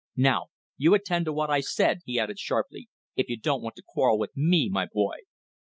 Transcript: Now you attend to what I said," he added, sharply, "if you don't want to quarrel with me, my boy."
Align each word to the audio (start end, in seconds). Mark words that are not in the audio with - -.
Now 0.17 0.47
you 0.77 0.95
attend 0.95 1.25
to 1.25 1.31
what 1.31 1.51
I 1.51 1.59
said," 1.61 1.99
he 2.05 2.17
added, 2.19 2.39
sharply, 2.39 2.89
"if 3.15 3.29
you 3.29 3.37
don't 3.37 3.61
want 3.61 3.75
to 3.75 3.83
quarrel 3.87 4.17
with 4.17 4.35
me, 4.35 4.67
my 4.67 4.87
boy." 4.91 5.17